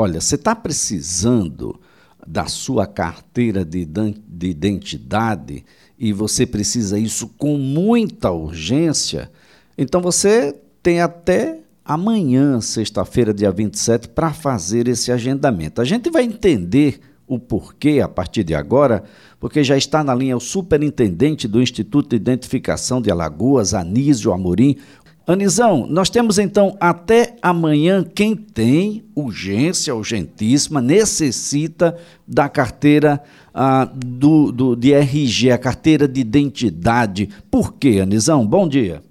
[0.00, 1.80] Olha, você está precisando
[2.24, 5.64] da sua carteira de, de identidade
[5.98, 9.28] e você precisa isso com muita urgência,
[9.76, 15.80] então você tem até amanhã, sexta-feira, dia 27, para fazer esse agendamento.
[15.80, 19.04] A gente vai entender o porquê a partir de agora,
[19.38, 24.76] porque já está na linha o superintendente do Instituto de Identificação de Alagoas, Anísio Amorim.
[25.28, 31.94] Anizão, nós temos então até amanhã quem tem urgência, urgentíssima, necessita
[32.26, 33.20] da carteira
[33.54, 37.28] ah, do, do, de RG, a carteira de identidade.
[37.50, 38.46] Por quê, Anizão?
[38.46, 39.02] Bom dia.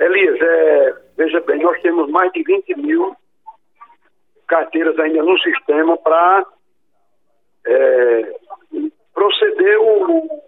[0.00, 3.14] Elias, é, Veja bem, nós temos mais de 20 mil
[4.48, 6.46] carteiras ainda no sistema para
[7.66, 8.34] é,
[9.12, 10.42] proceder o,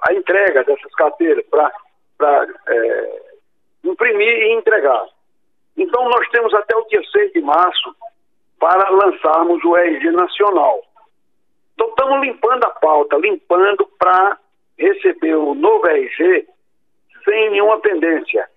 [0.00, 1.70] a entrega dessas carteiras, para
[3.84, 5.06] imprimir e entregar.
[5.76, 7.94] Então, nós temos até o dia 6 de março
[8.58, 10.82] para lançarmos o RG Nacional.
[11.74, 14.38] Então, estamos limpando a pauta, limpando para
[14.78, 16.46] receber o novo RG
[17.24, 18.48] sem nenhuma pendência.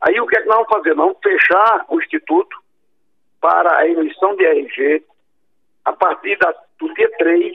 [0.00, 0.94] Aí o que é que nós vamos fazer?
[0.94, 2.56] Nós vamos fechar o Instituto
[3.40, 5.04] para a emissão de RG
[5.84, 7.52] a partir da, do dia 3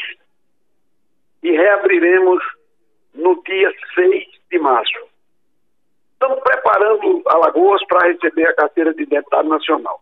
[1.43, 2.43] e reabriremos
[3.13, 5.07] no dia 6 de março.
[6.19, 10.01] Estamos preparando Alagoas para receber a carteira de identidade nacional.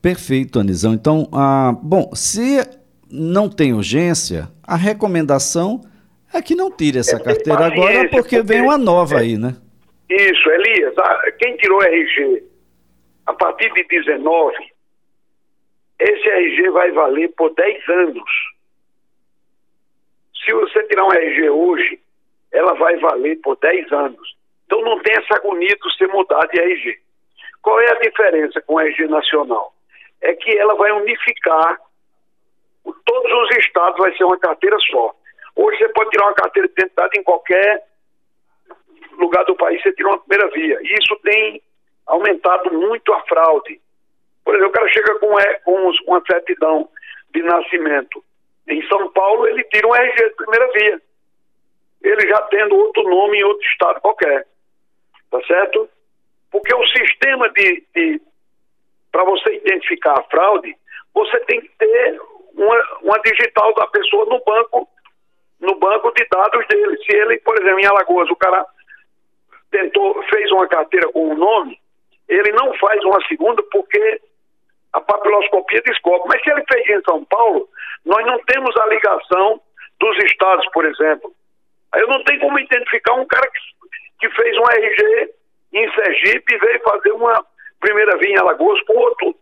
[0.00, 0.94] Perfeito, Anizão.
[0.94, 2.60] Então, ah, bom, se
[3.10, 5.80] não tem urgência, a recomendação
[6.32, 9.36] é que não tire essa é, carteira agora, porque, porque, vem uma nova é, aí,
[9.36, 9.56] né?
[10.08, 10.94] Isso, Elias,
[11.38, 12.44] quem tirou RG
[13.26, 14.56] a partir de 19,
[15.98, 18.30] esse RG vai valer por 10 anos.
[20.44, 21.99] Se você tirar um RG hoje,
[22.52, 24.36] ela vai valer por 10 anos.
[24.66, 26.98] Então não tem essa agonia de você mudar de RG.
[27.62, 29.72] Qual é a diferença com o RG nacional?
[30.20, 31.78] É que ela vai unificar
[33.04, 35.14] todos os estados, vai ser uma carteira só.
[35.56, 37.84] Hoje você pode tirar uma carteira de identidade em qualquer
[39.18, 40.78] lugar do país você tira uma primeira via.
[40.82, 41.62] E isso tem
[42.06, 43.80] aumentado muito a fraude.
[44.44, 45.28] Por exemplo, o cara chega com,
[45.64, 46.88] com uma certidão
[47.32, 48.24] de nascimento.
[48.68, 51.02] Em São Paulo, ele tira um RG de primeira via.
[52.02, 54.46] Ele já tendo outro nome em outro estado qualquer.
[55.30, 55.88] Tá certo?
[56.50, 57.84] Porque o sistema de.
[57.94, 58.20] de
[59.12, 60.76] para você identificar a fraude,
[61.12, 62.20] você tem que ter
[62.54, 64.88] uma, uma digital da pessoa no banco
[65.60, 66.96] no banco de dados dele.
[67.04, 68.64] Se ele, por exemplo, em Alagoas, o cara
[69.70, 71.78] tentou, fez uma carteira com um nome,
[72.28, 74.20] ele não faz uma segunda porque
[74.92, 76.28] a papiloscopia descobre.
[76.28, 77.68] Mas se ele fez em São Paulo,
[78.04, 79.60] nós não temos a ligação
[80.00, 81.32] dos estados, por exemplo.
[81.96, 83.60] Eu não tenho como identificar um cara que,
[84.20, 85.30] que fez um RG
[85.72, 87.44] em Sergipe e veio fazer uma
[87.80, 89.34] primeira via em Alagoas com outro,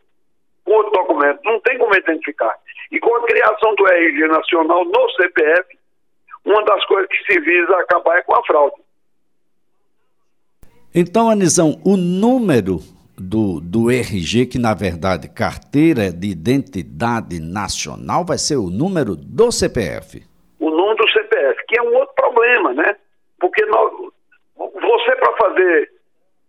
[0.64, 1.41] com outro documento.
[1.44, 2.54] Não tem como identificar.
[2.91, 5.78] E com a criação do RG nacional no CPF,
[6.44, 8.76] uma das coisas que se visa acabar é com a fraude.
[10.94, 12.78] Então, Anizão, o número
[13.19, 19.53] do, do RG, que na verdade carteira de identidade nacional, vai ser o número do
[19.53, 20.22] CPF.
[20.59, 22.97] O número do CPF, que é um outro problema, né?
[23.59, 23.93] Porque nós,
[24.57, 25.91] você, para fazer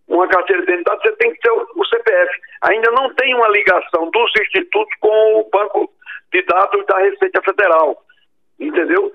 [0.06, 2.40] uma carteira de identidade, você tem que ter o, CPF.
[2.62, 5.90] Ainda não tem uma ligação dos institutos com o banco
[6.32, 8.00] de dados da Receita Federal.
[8.60, 9.12] Entendeu?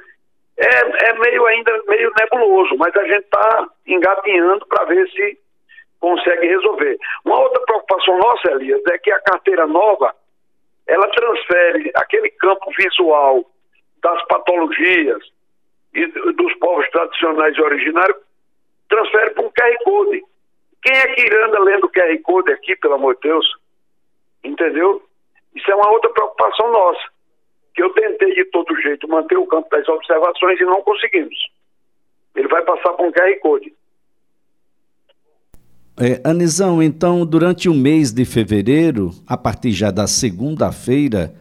[0.58, 5.38] é, é meio ainda meio nebuloso, mas a gente está engatinhando para ver se
[6.00, 6.98] consegue resolver.
[7.26, 10.14] Uma outra preocupação nossa, Elias, é que a carteira nova
[10.88, 13.46] ela transfere aquele campo visual
[14.02, 15.34] das patologias
[15.96, 18.18] e dos povos tradicionais originários,
[18.90, 20.24] transfere para um QR Code.
[20.84, 23.46] Quem é que anda lendo QR Code aqui, pelo amor de Deus?
[24.44, 25.02] Entendeu?
[25.56, 27.16] Isso é uma outra preocupação nossa
[27.74, 31.36] que eu tentei de todo jeito manter o campo das observações e não conseguimos.
[32.36, 33.74] Ele vai passar com um QR Code.
[35.98, 36.22] É,
[36.84, 41.34] então, durante o mês de fevereiro, a partir já da segunda-feira,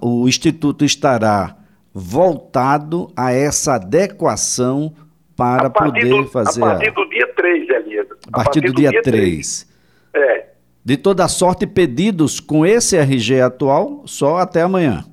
[0.00, 1.56] o Instituto estará
[1.94, 4.94] voltado a essa adequação
[5.36, 6.62] para poder do, fazer.
[6.62, 8.06] A partir do dia 3, Elias.
[8.10, 9.64] A, a partir, do, do dia, dia 3.
[10.12, 10.24] 3.
[10.28, 10.46] É.
[10.84, 15.04] De toda sorte, pedidos com esse RG atual só até amanhã.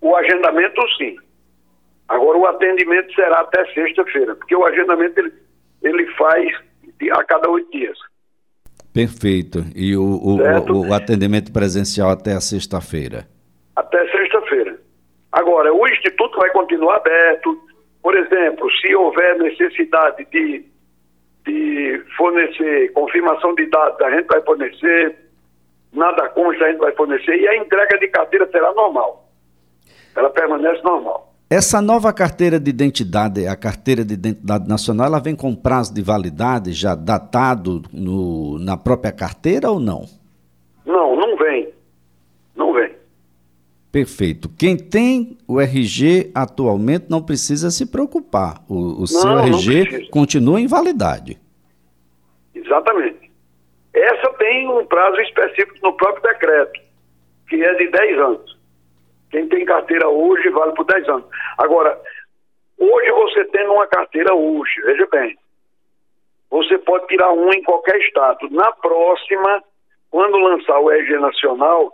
[0.00, 1.16] O agendamento, sim.
[2.06, 5.32] Agora, o atendimento será até sexta-feira, porque o agendamento ele,
[5.82, 6.48] ele faz
[7.12, 7.98] a cada oito dias.
[8.92, 9.64] Perfeito.
[9.74, 13.28] E o, o, o atendimento presencial até a sexta-feira?
[15.38, 17.56] Agora, o Instituto vai continuar aberto.
[18.02, 20.64] Por exemplo, se houver necessidade de
[21.46, 25.16] de fornecer confirmação de dados, a gente vai fornecer,
[25.94, 29.24] nada consta, a gente vai fornecer, e a entrega de carteira será normal.
[30.14, 31.32] Ela permanece normal.
[31.48, 36.02] Essa nova carteira de identidade, a carteira de identidade nacional, ela vem com prazo de
[36.02, 40.04] validade já datado no, na própria carteira ou não?
[40.84, 41.67] Não, não vem.
[43.90, 44.50] Perfeito.
[44.58, 48.62] Quem tem o RG atualmente não precisa se preocupar.
[48.68, 51.38] O, o não, seu RG continua em validade.
[52.54, 53.30] Exatamente.
[53.94, 56.80] Essa tem um prazo específico no próprio decreto,
[57.48, 58.58] que é de 10 anos.
[59.30, 61.24] Quem tem carteira hoje vale por 10 anos.
[61.56, 61.98] Agora,
[62.78, 65.36] hoje você tendo uma carteira hoje, veja bem,
[66.50, 68.48] você pode tirar um em qualquer estado.
[68.50, 69.62] Na próxima,
[70.10, 71.92] quando lançar o RG Nacional,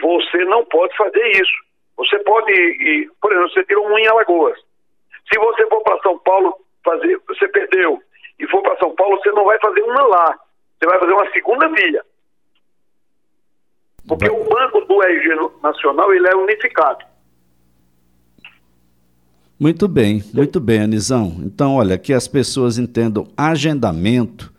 [0.00, 1.66] você não pode fazer isso.
[1.96, 4.58] Você pode, ir, por exemplo, você tirou um em Alagoas.
[5.32, 6.54] Se você for para São Paulo
[6.84, 8.00] fazer, você perdeu,
[8.38, 10.38] e for para São Paulo, você não vai fazer uma lá.
[10.78, 12.04] Você vai fazer uma segunda via.
[14.06, 17.04] Porque o banco do RG Nacional ele é unificado.
[19.58, 21.40] Muito bem, muito bem, Anizão.
[21.42, 24.52] Então, olha, que as pessoas entendam agendamento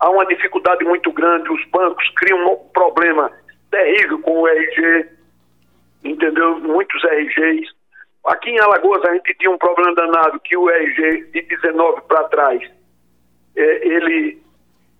[0.00, 3.30] Há uma dificuldade muito grande, os bancos criam um problema
[3.70, 5.16] terrível com o RG
[6.10, 6.58] entendeu?
[6.60, 7.68] Muitos RGs.
[8.26, 12.24] Aqui em Alagoas a gente tinha um problema danado que o RG de 19 para
[12.24, 12.62] trás,
[13.56, 14.42] é, ele,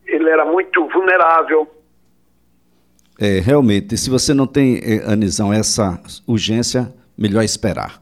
[0.06, 1.68] ele era muito vulnerável.
[3.18, 8.00] É, realmente, se você não tem, é, Anizão, essa urgência, melhor esperar.